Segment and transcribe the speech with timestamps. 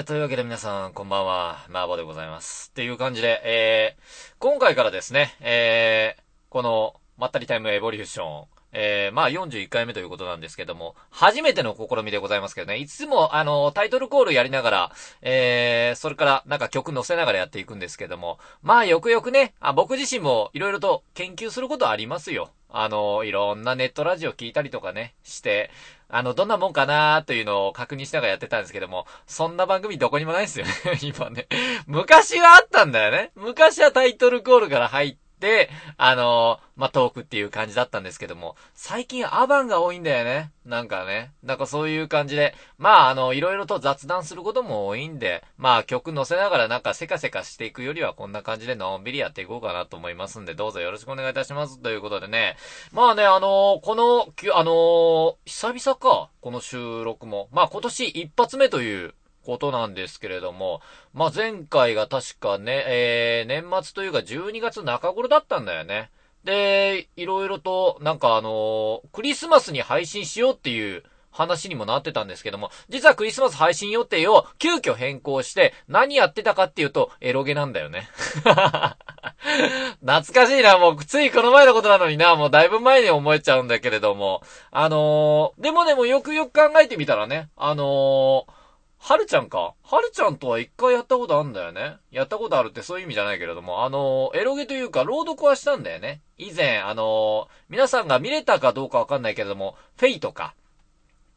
[0.00, 2.70] ー、というわけで皆さん、こんばんは、マーボでございます。
[2.70, 22.50] っていう感じで、えー、今回からですね、えー、この、まったりタイムエボリューション、えー、まあ41回目ということなんですけども、初めての試みでございますけどね、いつもあの、タイトルコールやりながら、えー、それからなんか曲載せながらやっていくんですけども、まあよくよくね、あ僕自身も色々と研究することありますよ。
[22.68, 25.70] あの、いろんなネットラジオ聞いたりとかね、して、
[26.08, 30.72] あの、どんなもんかなーというのを確認しながらやってたんですけども、そんな番組どこにもないんですよね、
[31.02, 31.46] 今ね。
[31.86, 33.32] 昔はあったんだよね。
[33.34, 35.23] 昔はタイトルコールから入って、
[35.96, 40.50] あのまあ、トークっていう感じだったんですけども、最近アバンが多いんだよね。
[40.66, 41.30] なんかね。
[41.42, 51.78] なんかそういう感じで、まあ、あの、いろいろと雑談することも多いんで、まあ、曲載せながらなんかせかせかしていくよりはこんな感じでのんびりやっていこうかなと思いますんで、どうぞよろしくお願いいたします。
[51.78, 52.56] ということでね。
[52.92, 57.48] まあね、あのこの、あの久々か、この収録も。
[57.52, 60.80] まあ、今年一発目という、ことなんですけれども、
[61.12, 66.10] まあ、前回が確かね、えー、年末というか12月中頃だったんだよね。
[66.44, 71.02] で、いろいろと、なんかあのークリスマスに配信しようっていう
[71.34, 78.08] 話にもなってたんですけども、実はクリスマス配信予定を急遽変更して、何やってたかっていうと、エロゲなんだよね。
[80.00, 88.63] 懐かしいな、もう、ついこの前のことなのにな、もうだいぶ前に思えちゃうんだけれども、あのーでもでもよくよく考えてみたらね、あのー
[89.06, 89.74] はるちゃんか？
[89.82, 91.98] はるちゃんとは一回やったことあるんだよね。
[92.10, 96.22] やったことあるってそういう意味じゃないけれども、あのエロゲというか、朗読はしたんだよね。
[96.38, 100.54] 以前、あの皆さんが見れたかどうかわかんないけれども、 Fate か。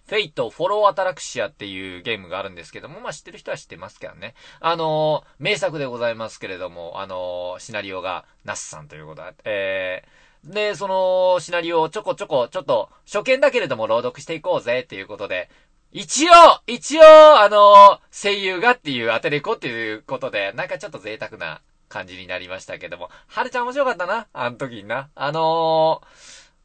[0.08, 4.34] Fate/hollow ataraxia っていうゲームがあるんですけども、まあ知ってる人は知ってますけどね。
[4.62, 15.50] あの名作でございますけれども、あのシナリオがナスさんということで、えー、で、そのシナリオをちょこちょこ、ちょっと初見だけれども朗読していこうぜっていうことで、
[15.92, 16.34] 一応、
[16.68, 17.02] 一応、
[17.40, 25.10] あの声優がっていうアテレコっていうことで、なんかちょっと贅沢な感じになりましたけども、はるちゃん面白かったな、あの時にな。
[25.16, 26.02] あの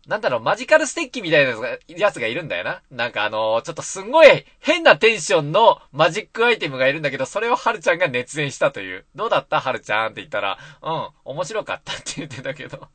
[0.06, 2.82] ー、なんだろう、マジカルステッキみたいなやつがやつがいるんだよな。
[2.90, 9.04] なんかあのーちょっとすんごい変なテンションのマジックアイテムがいるんだけど、それをはるちゃんが熱演したという。
[9.14, 9.60] どうだった？
[9.60, 12.88] はるちゃんって言ったら、うん、面白かったって言ってたけど。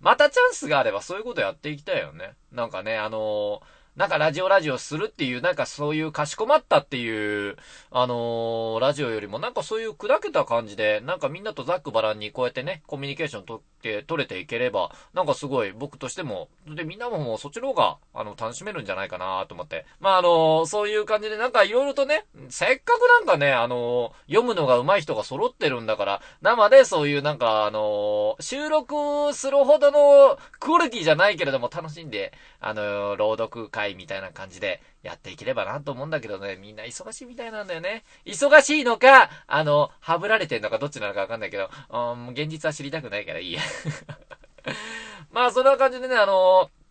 [0.00, 2.34] またチャンスがあればそういうことやっていきたいよね。
[2.52, 3.60] なんかね、あのー
[3.96, 7.56] なんかラジオラジオするっていう、なんかそういうかしこまったっていう、
[7.92, 19.86] あのーラジオよりもなんかそういう砕けた感じで、なんかみんなとざっくばらんにこうやってね、コミュニケーション取って、取れていければ、なんかすごい僕としても、で、みんなももうそっちの方が、あの、楽しめるんじゃないかなと思って。
[20.00, 38.04] まあ、あのーそういう感じでなんかいろいろとね、せっかくなんかね、あのー読むのが上手い人が揃ってるんだから、生でそういうなんかあの収録するほどのクオリティじゃないけれども楽しんで、あの朗読会みたいな感じでやっていければなと思うんだけどね、みんな忙しいみたいなんだよね。
[38.24, 43.60] 忙しいのか、あの、はぶられてんのかどっちなのかわかんないけど、うん、現実は知りたくないからいいや。
[45.30, 46.84] まあ、そんな感じでね、あのー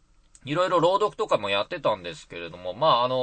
[0.45, 3.15] いろいろ朗読とかもやってたんですけれども、まあ、あの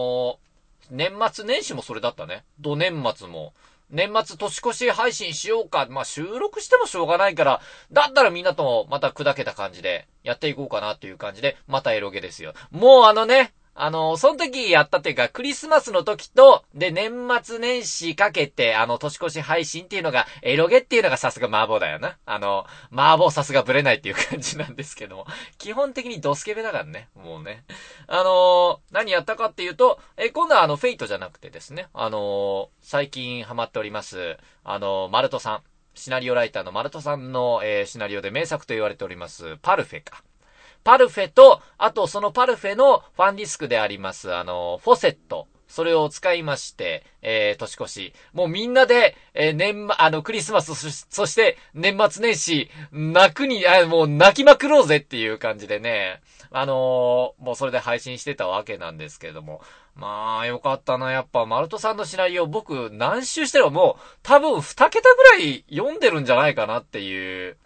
[0.47, 0.50] ー
[0.91, 2.44] 年末年始もそれだったね。
[2.58, 3.54] 土年末も。
[3.91, 5.87] 年末年越し配信しようか。
[5.88, 7.60] まあ、収録してもしょうがないから、
[7.92, 12.54] だったらみんなともまた砕けた感じでやっていこうかなっていう感じで、またエロゲですよ。
[12.70, 22.19] もうあのね、あの、その時やったっていうか、クリスマスの時と、で、年末年始かけて、あの、年越し配信っていうのが、エロゲっていうのがさすが麻婆だよな。
[22.26, 25.26] あの、麻婆さすがブレないっていう感じなんですけども、
[25.58, 27.64] 基本的にドスケベだからね、もうね。
[28.06, 35.62] あの何やったかっていうと、え、今度はあの、フェイトじゃなくてですね、あの最近ハマっております、あのマルトさん。
[35.94, 40.22] シナリオライターのマルトさんの、えーシナリオで名作と言われております、パルフェか。
[40.85, 45.49] パルフェと、あとそのパルフェのファンディスクであります、あの、フォセット。
[45.71, 48.13] それを使いまして、えー、年越し。
[48.33, 59.62] もうみんなで、えー、年末、あの、クリスマス、そして、年末年始、泣くに、あ、もう泣きまくろうぜっていう感じでね、あのーもうそれで配信してたわけなんですけれども。
[59.95, 61.12] まあ、よかったな。
[61.12, 67.56] やっぱ、マルトさんのシナリオ、僕、何周してももう、多分、二桁ぐらい読んでるんじゃないかなっていう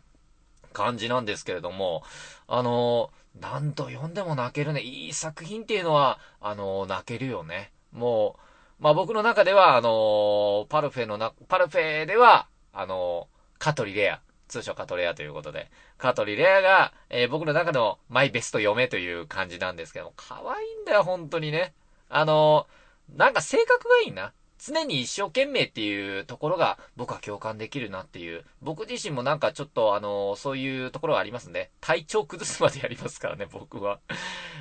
[0.74, 2.02] 感じなんですけれども、
[2.46, 3.10] あの
[3.40, 4.80] 何度読んでも泣けるね。
[4.80, 7.72] いい作品っていうのは、あの泣けるよね。
[7.92, 8.36] も
[8.80, 21.74] う、まあ僕の中では、あのパルフェのな、パルフェでは、あのカトリレア、通称カトレアということで、カトリレアが、え僕の中のマイベスト嫁という感じなんですけども、可愛いんだよ、本当にね。
[22.08, 22.66] あの
[23.16, 24.32] なんか性格がいいな。
[24.58, 28.44] 常に一生懸命っていうところが僕は共感できるなっていう。
[28.62, 31.70] 僕自身もなんかちょっとあの、そういうところがありますね。
[31.80, 34.00] 体調崩すまでやりますからね、僕は。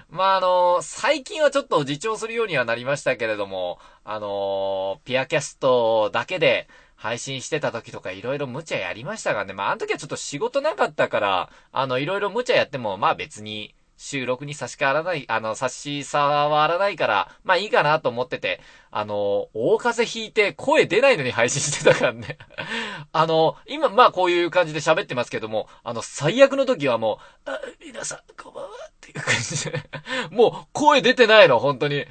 [0.10, 9.54] まああの、最近はちょっと自重するようにはなりましたけれども、あの、ピアキャストだけで配信してた時とかいろいろ無茶やりましたがね。
[9.54, 18.60] まああの時はちょっと仕事なかったから、あの、いろいろ無茶やっても、まあ別に、収録に差し替わらない、あの、差し触らないから、まあいいかなと思ってて、
[18.92, 22.38] あの、大風邪ひいて声出ないのに配信してたからね。
[23.12, 29.84] あの、今、まあこういう感じで喋ってますけども、あの、最悪の時はもう、あ、皆さん、こんばんはっていう感じで、
[30.32, 32.06] もう声出てないの、本当に。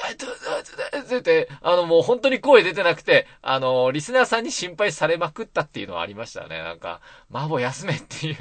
[1.08, 6.58] 出て、あの、もう本当に声出てなくて、あの、リスナーさんに心配されまくったっていうのはありましたね。
[6.62, 8.34] なんか、マボ休めっていう。
[8.34, 8.36] い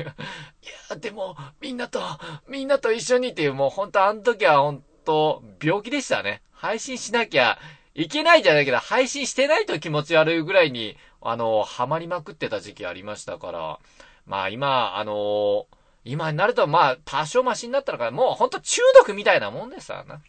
[0.90, 2.02] や、でも、みんなと、
[2.48, 6.42] みんなと一緒にっていう、もう本当あの時は本当、病気でしたね。
[6.52, 7.58] 配信しなきゃ
[7.96, 13.80] いけないじゃないけど、配信してないと気持ち悪いぐらいに、あの、ハマりまくってた時期ありましたから、
[14.26, 15.68] まあ今、あの
[16.06, 18.12] 今になると、まあ、多少マシになったのかな。
[18.12, 20.22] もうほんと中毒みたいなもんですわな。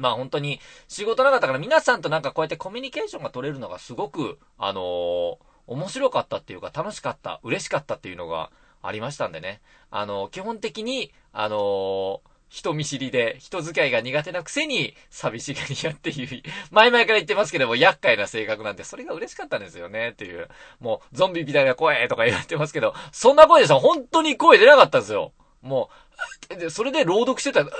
[0.00, 5.36] まあ本当に仕事なかったから皆さんとなんかこうやってコミュニケーションが取れるのがすごく、あのー、
[5.66, 8.50] 面白かったっていうか楽しかった、嬉しかったっていうのが
[8.82, 9.60] ありましたんでね。
[9.90, 16.42] あのー、基本的に、あのー、人見知りで、人付き合いが苦手なくせに、寂しがり屋っていう、
[16.72, 20.48] 前々から言ってますけども、厄介な性格なんで、それが嬉しかったんですよね、っていう。
[20.80, 25.32] もう、ゾンビみたいな声とか言われてますけど、そんな声でさ、本当に声出なかったんですよ。
[25.62, 26.09] もう、
[26.58, 27.70] で、それで朗読してた、ら、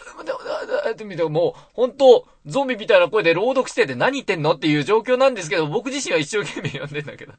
[0.91, 7.33] って見て、もう、本当ゾンビみたいな声で朗読してて何言ってんのっていう状況なんですけど、僕自身は一生懸命読んでんだけど。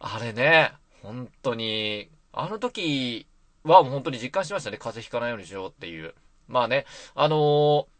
[0.00, 3.26] あれね、本当に、あの時
[3.64, 4.78] は本当に実感しましたね。
[4.78, 6.14] 風邪ひかないようにしようっていう。
[6.48, 7.95] まあね、あのー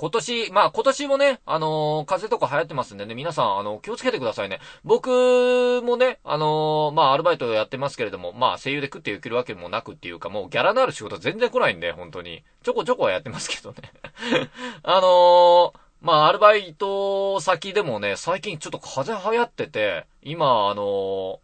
[0.00, 4.60] 今年、まあ今年もね、あのー、風邪とか流行ってますんでね、皆さん、あの、気をつけてくださいね。
[4.84, 12.44] 僕もね、あのー、まあアルバイトやってますけれども、まあ声優で食っていけるわけもなくっていうか、もうギャラのある仕事全然来ないんで、本当に。
[12.62, 13.76] ちょこちょこはやってますけどね。
[14.84, 21.40] あのー、まあアルバイト先でもね、最近ちょっと風邪流行ってて、今、あの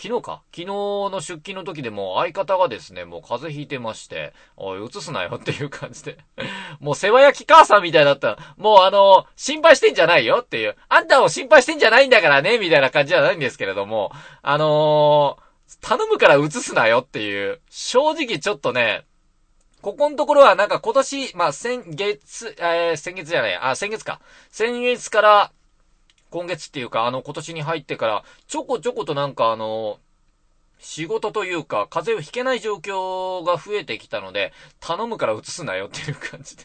[0.00, 0.42] 昨日か？
[0.52, 6.18] 昨日の出勤の時でも相方がですね、もう風邪ひいてまして、おい、移すなよっていう感じで。
[6.80, 8.38] もう世話焼き母さんみたいだった。
[8.56, 10.76] もうあの、心配してんじゃないよっていう。
[10.88, 14.10] あんたを心配してんじゃないんだからね、みたいな感じじゃないんですけれども、
[14.42, 17.60] あのー、頼むから移すなよっていう。
[17.70, 19.04] 正直ちょっとね、
[19.80, 24.20] ここのところはなんか今年、まあ、先月、えー、先月じゃない、あ、先月か。
[24.50, 25.52] 先月から、
[26.34, 30.00] 今月っていうか、あの、今年に入ってから、ちょこちょことなんかあの、
[30.80, 36.64] 仕事というか、風邪をひけない状況が増えてきたので、頼むから移すなよっていう感じで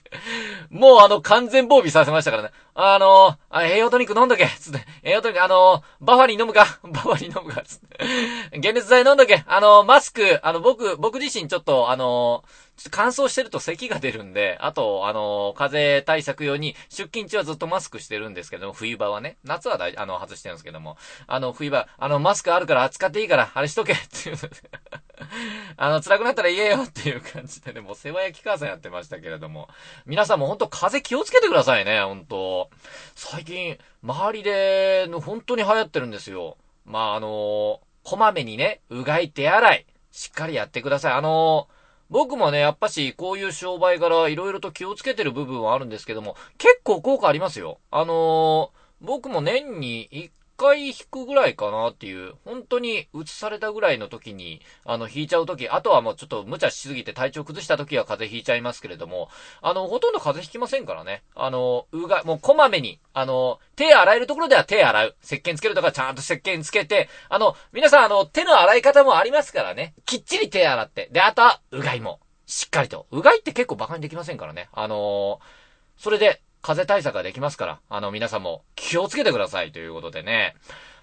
[0.72, 2.52] もうあの、完全防備させましたからね。
[2.74, 8.60] あのー、栄養トニック飲んどけつって、栄養トニック、あの、バファリン飲むか バファリン飲むかつって。
[8.60, 12.44] 解熱剤飲んどけあの、マスク、あの、僕、僕自身ちょっと、あの
[12.92, 19.38] 乾燥してると咳が出るんで、あと、あの、風邪対策用に、出勤中はずっとマスクしてるんですけども、冬場はね。
[19.44, 20.98] 夏はだい、あの、外してるんですけども。
[21.28, 24.38] あの、冬場、あの、マスクあるから使っていいから、あれしとけっていう
[25.78, 29.68] あの、辛くなったら言えよっていう感じでね、もう世話焼き母さんやってましたけれども。
[30.06, 32.70] 皆さんもほんと風邪気をつけてくださいね、ほんと。
[33.16, 36.58] 最近、周りで、本当に流行ってるんですよ。
[36.86, 41.14] まあ、あのこまめにね、うがい手洗い、しっかりやってください。
[41.14, 41.68] あの
[42.10, 47.80] 僕もね、やっぱし、こういう商売柄、いろいろと気をつけてる部分はあるんですけども、結構効果ありますよ。
[47.92, 59.30] あのー、僕も年に1回引くぐらいかなっていう、本当に移されたぐらいの時に、あの、引いちゃう時、あとはもうちょっと無茶しすぎて体調崩した時は風邪ひいちゃいますけれども、
[59.62, 61.24] あの、ほとんど風邪ひきませんからね。
[61.34, 65.16] あの、うが、もうこまめに、あの、手洗えるところでは手洗う。
[65.24, 69.94] 石鹸つけるとかちゃんと石鹸つけて、あの、皆さんあの、手の洗い方もありますからね。
[70.06, 71.10] きっちり手洗って。
[71.12, 72.20] で、あとは、うがいも。
[72.46, 73.06] しっかりと。
[73.12, 74.70] うがいって結構馬鹿にできませんからね。
[74.74, 80.56] あのー、それで、風邪対策ができますから、あの、皆さんも気をつけてくださいということでね。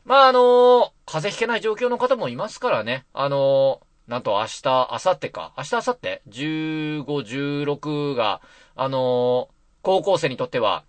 [0.04, 3.06] まあ、あのー、風邪ひけない状況の方もいますからね。
[3.12, 5.52] あのー、なんと明日、明後日か。
[5.56, 8.40] 明日、明後日 ?15、16が、
[8.76, 9.48] あの
[9.82, 10.84] 高校生にとっては、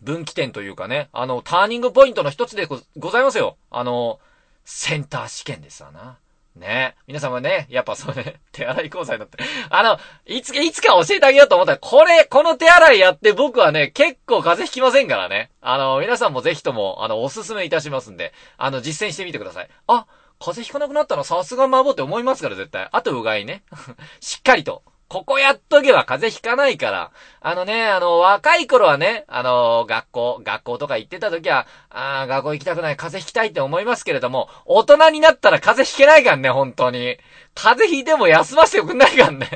[0.00, 3.56] 分岐点というかね、あの、ターニングポイントの一つでございますよ。
[3.70, 4.20] あの
[4.64, 6.18] センター試験ですわな。
[6.58, 6.96] ね。
[7.06, 9.38] 皆様ね、やっぱそれ、 手洗い講座になって。
[9.70, 15.50] あの、いつか、いつか教えてあげようと思ったら、これ、この手洗いやって僕はね、結構風邪ひきませんからね。
[15.60, 19.68] あの、皆さんもぜひとも、あの、おすすめいたしますんで、あの、実践してみてください。
[19.86, 20.06] あ、
[20.40, 22.88] 風邪ひかなくなったのさすがマボって思いますから、絶対。
[22.92, 23.62] あと、うがいね。
[24.20, 24.82] しっかりと。
[25.08, 27.12] ここやっとけば風邪ひかないから。
[27.40, 37.16] あのね、あの、若い頃はね、あの、学校、学校とか行ってた時は、あ学校行きたくない、風邪ひきたいって思いますけれども、大人になったら風邪ひけないからね、本当に。
[37.54, 39.48] 風邪ひいても休ませてくんないからね。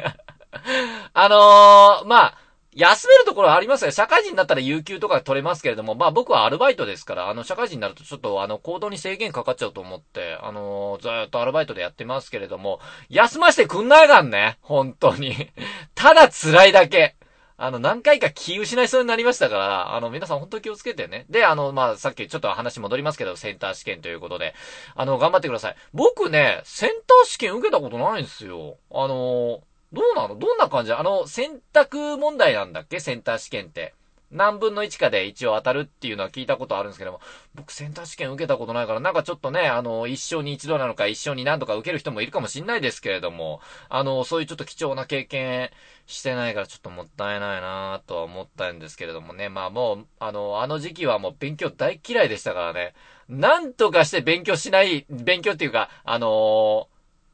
[1.12, 2.38] あのー、まあ、
[2.74, 3.90] 休めるところありますよ。
[3.90, 14.58] 社会人になったら有給とか取れますけれども、まあ僕はアルバイトですから、あの、社会人になるとちょっとあの、行動に制限かかっちゃうと思って、あのー、ずっとアルバイトでやってますけれども、休ませてくんないがんね。
[14.62, 15.50] 本当に。
[15.94, 17.14] ただ辛いだけ。
[17.58, 21.26] あの、何回か気失いそうになりましたから、あの、皆さん本当気をつけてね。
[21.28, 24.54] で、あの、まあ、さっきちょっと話戻りますけど、センター試験ということで、
[24.96, 25.76] あの、頑張ってください。
[25.92, 28.78] 僕ね、センター試験受けたことないんですよ。
[28.90, 30.36] あのーどうなの？
[30.36, 30.92] どんな感じ？
[30.92, 33.00] あの、選択問題なんだっけ？
[33.00, 33.94] センター試験って。
[34.34, 37.20] 何分の1かで一応当たるっていうのは聞いたことあるんですけども、
[37.54, 45.68] 僕センター試験受けたことないから、なんかちょっとね、あの、一生に一度なのか一生に何度か受ける人もいるかもしんないですけれども、あの、そういうちょっと貴重な経験
[46.06, 52.94] してないからちょっともったいないなぁとは思ったんですけれどもね、まあもう、あの、あの時期はもう勉強大嫌いでしたからね、
[53.28, 56.88] なんとかして勉強しない、勉強っていうか、あの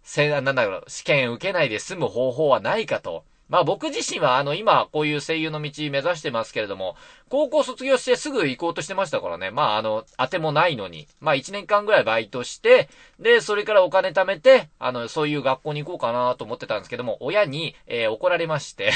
[0.09, 3.25] せ、なんだろう、試験受けないで済む方法はないかと。
[3.50, 6.97] まあ僕自身はあの今こういう声優の道目指してますけれども、
[7.29, 9.50] 高校卒業してすぐ行こうとしてましたからね。
[9.50, 11.09] まああの、当てもないのに。
[11.21, 12.88] まあ1年間ぐらいバイトして、
[13.21, 18.93] で、それからお金貯めて、あの、そういう学校に行こうかなと思ってたんですけども、親に、えー、怒られまして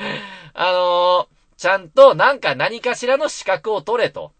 [0.54, 1.26] あのー、
[1.58, 4.32] ちゃんとなんか何かしらの資格を取れと。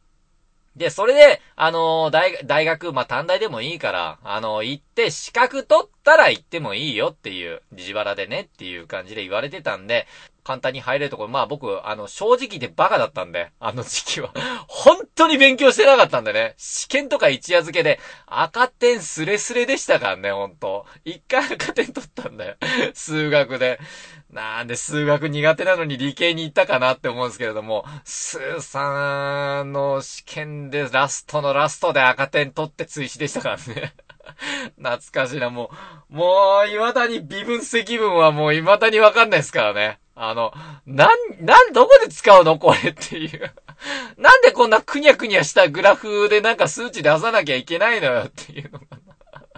[0.77, 10.07] で、それで、あのー、大、大学、まあ、短大でもいいから、あのー、行って、資格取ったら行ってもいいよっていう、自腹でねっていう感じで言われてたんで、
[10.47, 14.31] 簡単に入れるところ、まあ僕、あの、正直でバカだったんで、あの時期は。
[14.69, 16.55] 本当に勉強してなかったんでね。
[16.57, 20.87] 試験とか一夜漬けで、赤点スレスレでしたからね、ほんと。
[21.05, 22.57] 一回赤点取ったんだよ。
[22.95, 23.81] 数学で。
[24.31, 33.95] なんで数学苦手なのに理系に行ったかなって思うんですけれども、スーさんの試験でラストのラストで赤点取って追試でしたからね。
[34.77, 35.71] 懐かしいな、も
[36.11, 39.99] う、もう、未だに微分積分はもう未だにわかんないですからね。
[40.15, 40.53] あの、
[40.87, 42.59] なん、なん、どこで使うの？
[42.59, 43.53] これっていう。
[44.17, 48.87] なんでこんなくにゃくにゃしたグラフでなんか数値出さなきゃいけないのよっていうのが。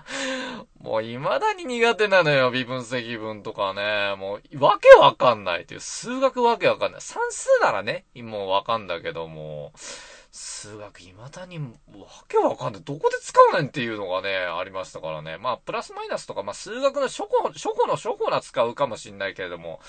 [0.80, 4.16] もう未だに苦手なのよ、微分積分とかね。
[4.16, 5.80] もう、わけわかんないっていう。
[5.80, 7.00] 数学わけわかんない。
[7.00, 9.72] 算数ならね、もうわかんだけども、
[10.30, 11.64] 数学未だにわ
[12.28, 12.82] けわかんない。
[12.82, 15.38] どこで使うねんっていうのがね、ありましたからね。
[15.38, 19.80] まあ、プラスマイナスとか、まあ、数学の初歩、初歩の初歩な使うかもしんないけれども、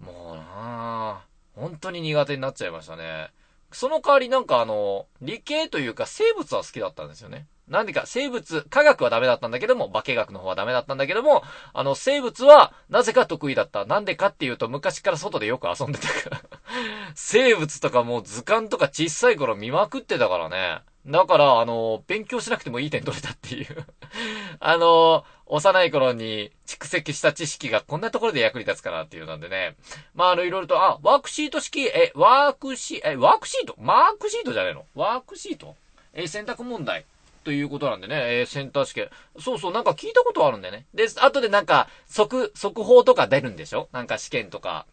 [0.00, 3.30] もうなぁ、本当に苦手になっちゃいましたね。
[3.72, 7.46] その代わりなんかあの、理系というか生物は好きだったんですよね。
[7.68, 13.84] なんでか、生物、科学はダメだったんだけども、化学の方はダメだったんだけども、あの、生物は、なぜか得意だった。
[13.84, 16.40] なんでかっていうと、昔から外でよく遊んでたから
[17.14, 20.80] 生物とかもう図鑑とか小さい頃見まくってたからね。
[21.06, 23.86] だから、あの、勉強しなくてもいい点取れたっていう
[24.60, 29.76] あの、幼い頃に蓄積した知識がこんなところで役に立つかなっていうなんでね。
[30.14, 33.74] まあ、あの、いろいろと、あ、ワークシート式、え、ワークシー、え、ワークシート？
[33.78, 34.84] マークシートじゃないの？
[34.94, 35.76] ワークシート？
[36.12, 37.06] え、選択問題。
[37.44, 39.10] ということなんでね、えー、センター試験。
[39.38, 40.86] そうそう、なんか聞いたことあるんだよね。
[40.94, 43.88] で、後でなんか、速、速報とか出るんでしょ？
[43.92, 44.86] なんか試験とか。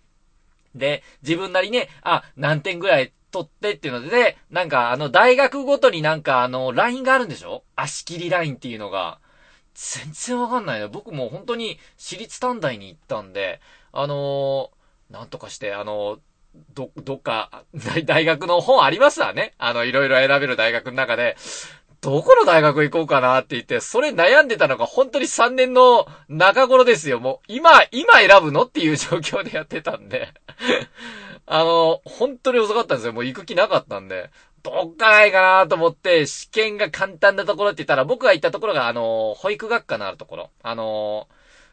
[0.73, 7.63] で、自分なりね、あ、何点ぐらい取ってっていうので、で、なんかあの、大学ごとになんかあの、ラインがあるんでしょ？
[7.75, 9.19] 足切りラインっていうのが。
[9.73, 10.87] 全然わかんないね。
[10.87, 13.59] 僕も本当に私立短大に行ったんで、
[13.91, 16.19] あのー、なんとかして、あのー、
[16.73, 17.65] ど、どっか、
[18.05, 19.53] 大学の本ありますわね。
[19.57, 21.35] あの、いろいろ選べる大学の中で、
[22.05, 27.19] どこの大学行こうかなって言って、それ悩んでたのが本当に3年の中頃ですよ。
[27.19, 30.31] もう、今、今選ぶのっていう状況でやってたんで
[31.47, 33.13] あの、本当に遅かったんですよ。
[33.13, 34.29] もう行く気なかったんで。
[34.62, 40.51] どっかないかなと思って、試験が簡単なところって言ったら、僕が行ったところが、あの、保育学科のあるところ。
[40.62, 41.27] あの、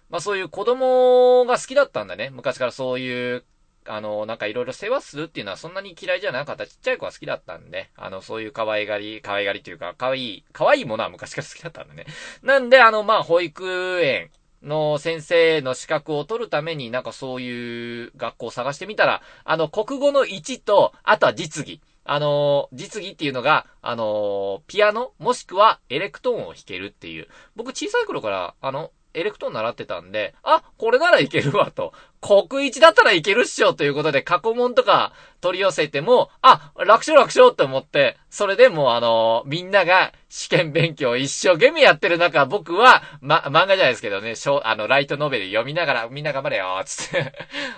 [0.09, 2.31] まあ、そういう子供が好きだったんだね。
[2.33, 3.45] 昔からそういう
[3.87, 6.67] あの、なんかいろいろ世話するっていうのはそんなに嫌いじゃなかった。
[6.67, 12.07] ちっちゃい子は好きだったんで、あの、そういう可愛がり、可愛がりというか、可愛い、可愛いものは昔から好きだったんでね。
[12.43, 14.31] なんで、あの、まあ、保育園
[14.63, 21.81] の先生の資格を取るために、なんかそういう学校を探してみたら、あの、国語の1と、あとは実技。
[22.05, 27.29] あの、実技っていうのが、あの、ピアノ、もしくはエレクトーンを弾けるっていう。
[27.55, 31.93] 僕小さい頃から、あの、エレクトーン習ってたんで、あ、これならいけるわと。
[32.23, 47.35] 国一だったらいけるっしょということで過去問とか取り寄せても、あ、楽勝楽勝って思って、それでもうあのー、みんなが試験勉強一生懸命やってる中、僕は、ま、漫画じゃないですけどね、小、あの、ライトノベル読みながら、みんな頑張れよつって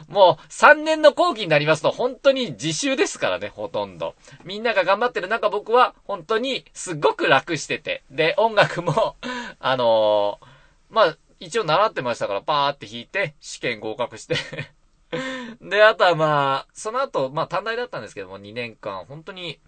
[0.08, 4.14] もう、3年の後期になりますと、本当に自習ですからね、ほとんど。
[4.44, 8.04] みんなが頑張ってる中、僕は、本当に、すっごく楽してて。
[8.10, 9.16] で、音楽も
[9.58, 10.46] あのー、
[10.90, 14.36] まあ、一応習ってましたから、パーって弾いて、試験合格して
[15.60, 19.60] で、あとはまあ、その後、まあ短大だったんですけども、2年間、本当に、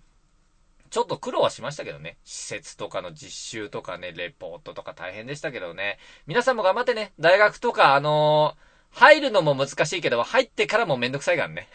[0.90, 2.16] ちょっと苦労はしましたけどね。
[2.24, 5.98] 施設とかの実習とかね、レポートとか大変でしたけどね。
[6.26, 11.68] 皆さんも頑張ってね、大学とか、あのー、入るのも難しいけど、入ってからもめんどくさいからね。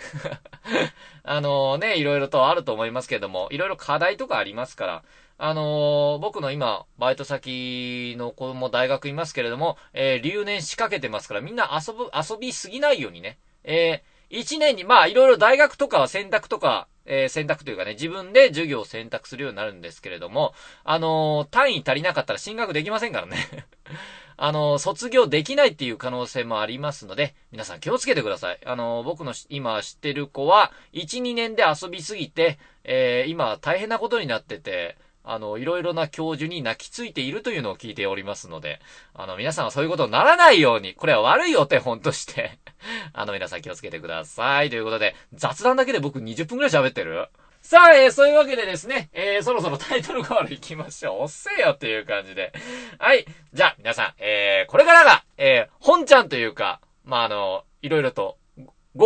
[1.23, 5.03] あのね、いろいろとあると思いますけども、いろいろ課題とかありますから、
[5.43, 13.39] あのー、僕の今、バイト先の子も大学いますけれども、えー、留年仕掛けてますから、みんな遊ぶ、遊びすぎないようにね。
[13.63, 23.65] えー、一年に、まあ、いろいろ大学とかは選択とか、えー、選択というかね、自分で授業を選択するようになるんですけれども、あのー、単位足りなかったら進学できませんからね。
[24.37, 28.59] あのー、卒業できないっていう可能性もありますので、皆さん気をつけてください。
[28.63, 38.79] あの僕の今知ってる子は、1、2年で遊びすぎて、え今大変なことになってて、あの、いろいろな教授に泣きついているというのを聞いておりますので、
[39.13, 42.59] あの、皆さんはそういうことにならないように、これは悪いお手本として
[43.13, 44.69] あの、皆さん気をつけてください。
[44.69, 47.27] ということで、雑談だけで僕20分くらい喋ってる？
[47.61, 51.21] さあ、えー、そういうわけでですね、えー、そろそろタイトルール行きましょう。
[51.21, 52.53] おっせえよっていう感じで。
[52.97, 53.25] はい。
[53.53, 58.37] じゃあ、皆さん、えー、これからが、えー、本ちゃんというか、まあ、あの、いろいろと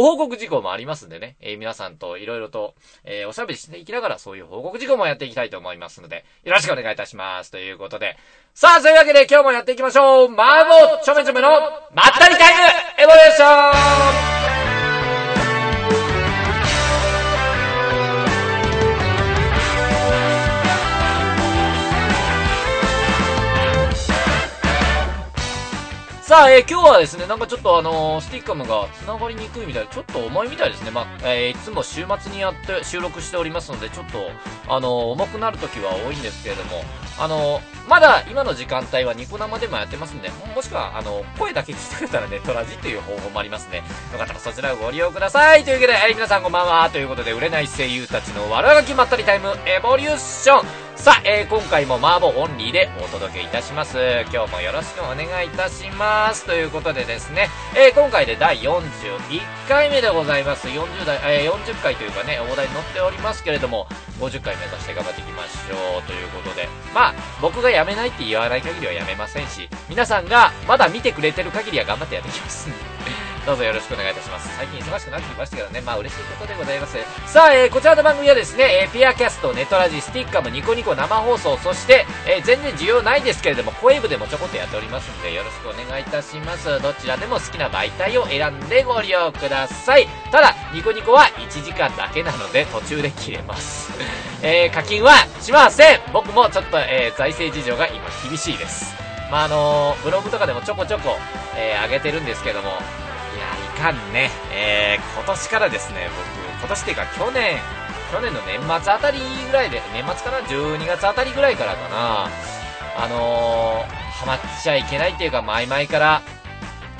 [0.06, 7.50] 報告事項もありますんでね、えー、皆さんといろいろと、えー、おしゃべりしていきながらそういう報告事項もやっていきたいと思いますので、よろしくお願いいたします。
[7.50, 8.16] ということで。
[8.54, 14.55] さあ、というわけで今日もやっていきましょう麻婆ちょめちょめのまったりタイムエボリューション
[26.26, 30.90] さあ、えー、今日はですね、なんかちょっとあのー、スティッカムが繋がりにくいみたいで、ちょっと重いみたいですね。
[30.90, 34.32] まあ、えー、いつも週末にやって収録しておりますので、ちょっと、
[34.68, 36.84] あの、重くなる時は多いんですけれども、
[37.18, 43.84] あのまだ今の時間帯はニコ生でもやってますんで、もしくは、あの声だけ聞いてくれたらね、トラジという方法もありますんで、よ
[44.18, 45.64] かったらそちらをご利用ください。
[45.64, 46.90] というわけで、はい、皆さんこんばんは。
[46.90, 50.85] ということで、売れない声優たちの悪あがきまったりタイムエボリューション。
[50.96, 53.98] さあ、えー、今回も麻婆オンリーでお届けいたします。
[54.32, 56.46] 今日もよろしくお願いいたします。
[56.46, 58.80] ということでですね、えー、今回で第41
[59.68, 60.68] 回目でございます。
[60.68, 63.88] 40代、えー、40回というかね、大台に乗っておりますけれども、
[64.20, 66.02] 50回目指して頑張っていきましょう。
[66.04, 72.95] ということで、まあ、僕がやめないって言わない限りはやめませんし、皆さんがまだ見てくれてる限りは頑張ってやっていきます。
[73.46, 74.50] どうぞよろしくお願いいたします。
[74.58, 76.98] 最近忙しくなってきましたけどね、まあ嬉しいことでございます。
[77.28, 86.82] さあ、えー、こちらの番組はですね、えー、ピアキャスト、ネトラジ、スティッカム、ニコニコ生放送、そして、えー、全然需要ないですけれども、声部でもちょこっとやっておりますので、よろしくお願いいたします。
[86.82, 90.08] どちらでも好きな媒体を選んでご利用ください。
[90.32, 93.92] ただ、ニコニコは1時間だけなので、途中で切れます。
[94.42, 98.96] えー、課金はしません僕もちょっと、えー、財政事情が今厳しいです。
[99.30, 101.18] まあ、あのー、ブログとかでもちょこちょこ、
[101.56, 102.80] えー、上げてるんですけども、
[103.76, 107.58] かんね、えー、今年からですね、僕、今年っていうか去年、
[108.12, 112.30] 去年の年末あたりぐらいで、年末かな ?12 月あたりぐらいからかな
[112.98, 116.22] あのー、ハマっちゃいけないっていうか、前々から、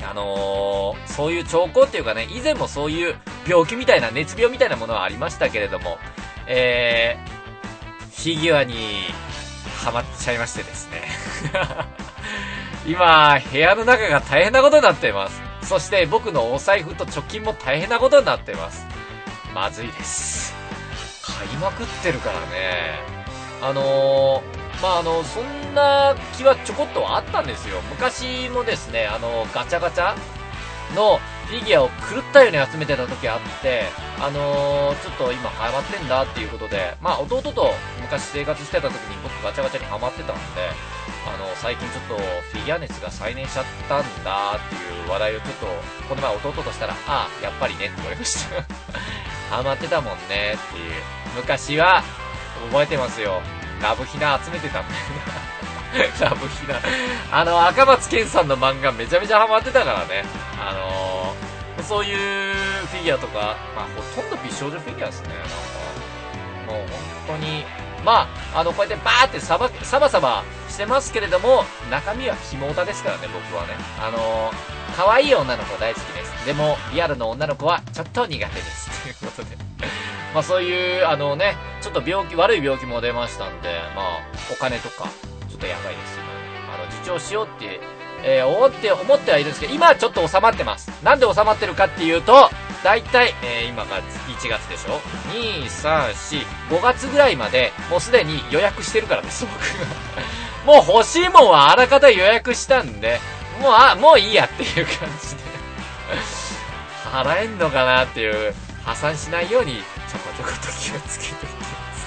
[0.08, 3.16] あのー、そういう兆候っていうかね、以前もそういう
[3.48, 5.98] 病気みたいな、熱病みたいなものはありましたけれども、
[6.46, 7.36] えー、
[8.14, 9.04] フィギュアに
[9.82, 11.02] ハマっちゃいましてですね。
[12.86, 15.45] 今、部屋の中が大変なことになっています。
[15.66, 18.86] そして僕のお財布と貯金も大変なことになってます。
[19.52, 20.54] まずいです。
[21.22, 23.00] 買いまくってるからね。
[23.60, 27.80] あのー、まあ、あの、そんな気はちょこっとあったんですよ。
[27.90, 30.14] 昔もですね、あの、ガチャガチャ
[30.94, 33.84] のフィギュアを狂ったように集めてた時あって、
[34.20, 40.70] あのー、ちょっと今ハマってんだっていうことで、まあ弟と昔生活してた時に僕ガチャガチャにハマってたんで、
[41.26, 45.66] あの、最近ちょっとフィギュア熱が再燃しちゃったんだっていう話題をちょっと、
[46.08, 48.62] この前弟としたら、ああ、やっぱりねって言われました。
[49.56, 50.92] ハマってたもんねっていう。
[51.36, 52.02] 昔は、
[52.70, 53.42] 覚えてますよ。
[53.82, 55.00] ラブヒナ集めてたんだよ
[56.20, 56.30] な。
[56.30, 56.80] ラブヒナ。
[57.30, 60.24] あの、赤松健さんの漫画めちゃめちゃハマってたからね。
[60.58, 62.54] あのー、そういう
[62.86, 65.28] フィギュアとか、まあ、ほとんど美少女フィギュアですね。
[65.34, 66.88] なんか、もう
[67.26, 67.64] 本当に、
[68.06, 73.74] まあ、あの、こうやってバーってサバ、サバサバしてますけれども、中身はひもオタですからね、僕はね。
[74.00, 76.46] あのー、可愛い女の子大好きです。
[76.46, 79.02] でも、リアルの女の子はちょっと苦手です。
[79.02, 79.56] ということで。
[80.32, 84.04] まあそういう、あのね、ちょっと病気、悪い病気も出ましたんで、まあ、
[84.52, 85.08] お金とか、
[85.48, 86.22] ちょっとやばいですよ。
[86.72, 87.80] あの、自重しようって、
[88.22, 90.92] えー、思って、思ってはいるんですけど、今はちょっと収まってます。
[91.02, 92.50] なんで収まってるかっていうと、
[92.86, 95.00] 大体、えー、今が1月でしょ
[95.34, 99.86] ?2、3、4、5月ぐらいまで、もうすでに予約してるからです、僕が。
[100.72, 103.20] もう欲しいもんはあらかた予約したんで、
[103.60, 105.42] もう、あ、もういいやっていう感じで
[107.12, 112.06] 払えんのかなっていう、破産しないように、ちょこちょこと気をつけていきます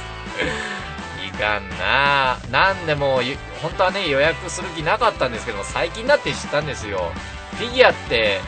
[1.28, 3.22] いかんななんでも、
[3.62, 7.12] 本当はね、予約する気なかったんですけど、最近になって知ったんですよ。
[7.58, 8.39] フィギュアって、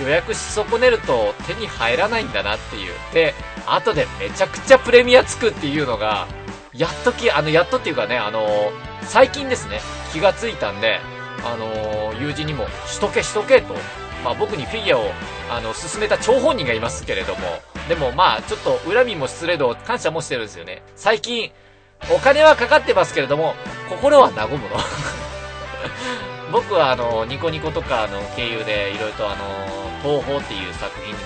[0.00, 2.92] 予約し損ねると手に入らないんだなっていう。
[3.12, 3.34] で、
[3.66, 6.26] 後でめちゃくちゃプレミアつくっていうのが、
[6.72, 8.46] やっとき、あの、やっとっていうかね、あの
[9.02, 9.80] 最近ですね、
[10.12, 11.00] 気がついたんで、
[11.44, 13.74] あの友人にも、しとけしとけと、
[14.24, 15.10] まあ僕にフィギュアを、
[15.50, 17.40] あの、進めた張本人がいますけれども、
[17.88, 20.82] でもまあ、ちょっと恨みも失礼度感謝もしてるんですよね。
[20.96, 21.52] 最近、
[22.14, 23.54] お金はかかってますけれども、
[23.88, 24.64] 心は和むの。
[26.52, 29.36] 僕はあの、ニコニコとかの経由で、いろいろとあの、
[30.02, 31.18] 東宝っていう作品にも、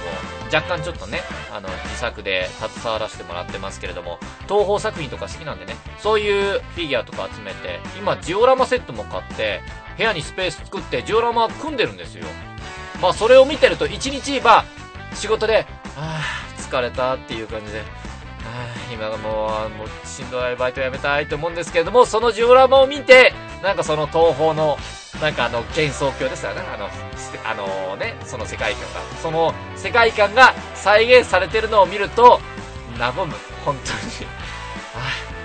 [0.53, 1.21] 若干ちょっとね、
[1.53, 9.61] あの、自作で携わらせてもらってますけれども、東宝作品とか好きなんでね、そういうフィギュアとか集めて、今、ジオラマセットも買って、
[9.97, 12.25] 部屋にスペース作ってジオラマ組んでるんですよ。
[13.03, 14.65] まあ、それを見てると、一日、まあ、
[15.15, 17.83] 仕事で、ああ、疲れたっていう感じで、
[18.93, 24.79] 今がもう、もうしんどいバイトやめたいと思うんですけれども、そのジオラマを見て、なんかその東方の、
[25.21, 26.63] なんかあの、幻想郷ですよね。
[26.63, 26.89] あの、
[27.45, 29.01] あのね、その世界観が。
[29.23, 32.41] その世界観が再現されてるのを見ると、
[32.99, 33.35] 和む。
[33.65, 33.93] 本当
[34.25, 34.29] に。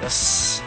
[0.02, 0.62] あよし。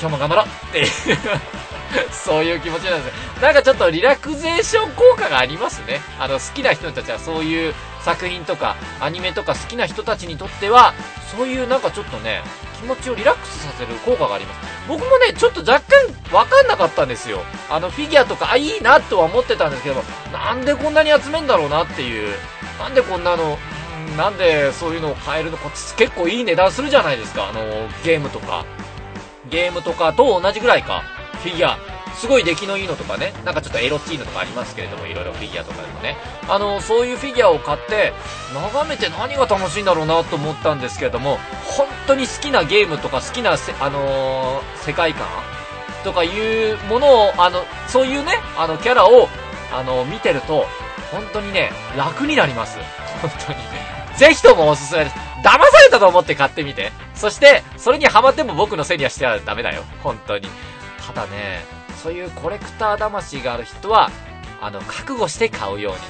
[0.00, 0.86] 今日も頑張ろうっていう
[2.10, 3.40] そういう気持ちなんですよ。
[3.40, 6.00] なんかちょっとリラクゼーション効果がありますね。
[6.18, 10.92] あの、好きな人たちはそういう作品とか、アニメとか好きな人たちにとっては、
[11.36, 12.42] そういうなんかちょっとね、
[12.80, 14.60] 気持ちをリラックスさせる効果があります。
[14.86, 17.40] 僕もね、ちょっと若干わかんなかったんですよ。
[17.70, 22.36] あの、フィギュアとか、あ、いいなとは思ってたんですけど、なんでこんなに集めんだろうなっていう。
[22.78, 23.58] なんでこんなの、
[24.18, 25.56] なんでそういうのを買えるの？
[25.56, 27.48] か、結構いい値段するじゃないですか。
[27.48, 27.62] あの、
[28.04, 28.66] ゲームとか。
[29.48, 31.02] ゲームとかと同じぐらいか。
[31.42, 31.78] フィギュア。
[32.16, 36.16] すごい出来のいいのとかね、なんかちょっとエロチーヌとかありますけれども、いろいろフィギュアとかでもね。
[36.48, 38.12] あの、そういうフィギュアを買って、
[38.52, 45.26] 眺めて何が楽しいんだろうなと思ったんですけれども、本当に好きなゲームとか好きなあのー、世界観
[46.04, 49.28] とかいうものを、あの、そういうね、あの、キャラを、
[49.72, 50.66] あの、見てると、
[51.10, 52.78] 本当にね、楽になります。
[53.22, 53.58] 本当に。
[54.16, 55.16] ぜひともおすすめです。
[55.44, 56.92] 騙されたと思って買ってみて。
[57.14, 59.82] そして、それにハマっても僕のせいにはしてはダメだよ。
[60.02, 60.48] 本当に。
[61.06, 61.64] ただね、
[62.04, 64.10] そういうコレクター魂がある人は、
[64.60, 66.02] あの、覚悟して買うようにっ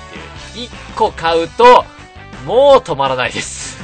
[0.53, 0.69] ていう。
[0.69, 1.85] 1個買うと、
[2.45, 3.81] もう止まらないです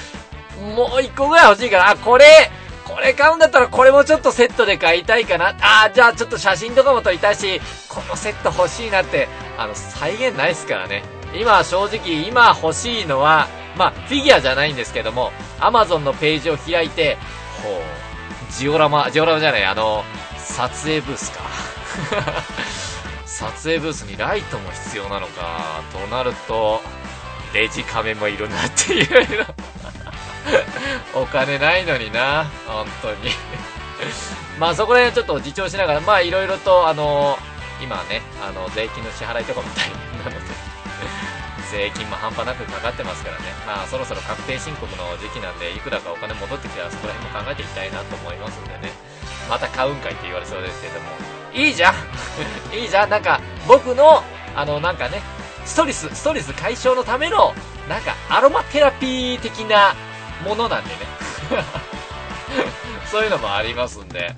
[0.76, 2.50] もう1個ぐらい欲しいから、あ、これ、
[2.84, 5.56] これ買うんだったらこれもちょっとセットで買いたいかな。
[5.62, 11.04] あ、じゃあちょっと写真とかも撮りたいし、このセット欲しいなって、あの、再現ないですからね。
[11.34, 17.16] 今正直、今欲しいのは、まあ、フィギュアじゃないんですけども、アマゾンのページを開いて、
[17.62, 20.04] ほう、ジオラマ、ジオラマじゃない、あの、
[20.54, 21.40] 撮影ブースか。
[23.26, 25.82] 撮影ブースにライトも必要なのか。
[25.92, 26.82] となると、
[27.52, 29.46] デジカメもいるなっていう
[31.14, 32.46] お金ないのにな。
[32.66, 33.32] 本当に
[34.58, 37.38] まあそこら辺ちょっと自重しながら、まあいろいろと、あの、
[37.82, 40.36] 今ね、あの、税金の支払いとかも大変なので
[41.70, 43.44] 税金も半端なくかかってますからね。
[43.66, 48.92] まあそろそろ確定申告の時期なんで、いくらかお金戻ってきたらそこら辺も考えていきたいなと思いますんでね。
[49.48, 51.06] また買うんかいって言われそうですけども。
[51.52, 51.94] いいじゃん
[52.76, 54.22] いいじゃんなんか、僕の、
[54.54, 55.22] あの、なんかね、
[55.64, 57.54] ストレス、ストレス解消のための、
[57.88, 59.94] なんか、アロマテラピー的な
[60.44, 60.96] ものなんでね。
[63.10, 64.34] そういうのもありますんで、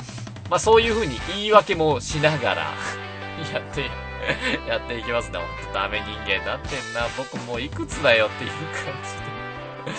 [0.50, 2.62] まあそういう風に言い訳もしながら
[3.52, 3.90] やって
[4.68, 5.38] やっていきますね。
[5.38, 7.06] ほんとダメ人間になってんな。
[7.16, 8.58] 僕もういくつだよっていう感
[9.86, 9.98] じで、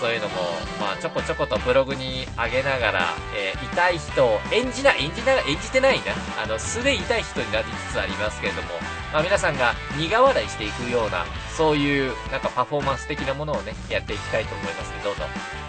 [0.00, 0.36] そういうのも、
[0.80, 6.14] まあちょこちょことブログに上げながら、えー、痛い人を演じな、演じながら、演じてないな。
[6.42, 8.68] あの、素で痛い人になりつつありますけれども、
[9.12, 15.24] まあ皆さんが苦笑いしていくような、そういう、なんかパフォーマンス的なものをね、やっていきたいと思いますので、どうぞ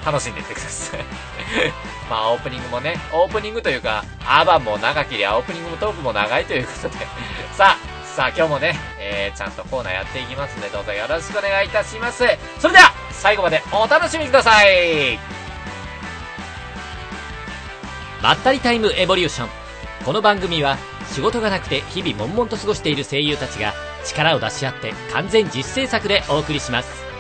[0.06, 1.00] 楽しんでいってください
[2.10, 7.06] まあオープニングもね、オープニングというか、アーバンも長ければオープニングもトークも長いということで
[7.54, 12.26] さあ、さあ今日もね、えー、ちゃんとコーナーやっていきますので、どうぞよろしくお願いいたします。
[12.60, 15.20] それでは、最後までお楽しみください。
[18.24, 19.50] まったりタイムエボリューション。
[20.04, 27.11] この番組は仕事がなくて日々悶々と過ごしている声優たちが力を出し合って完全実践作でお送りします。